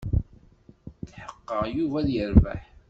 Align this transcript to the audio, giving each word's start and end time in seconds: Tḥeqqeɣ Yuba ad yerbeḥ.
Tḥeqqeɣ 1.09 1.63
Yuba 1.75 1.97
ad 2.01 2.07
yerbeḥ. 2.15 2.63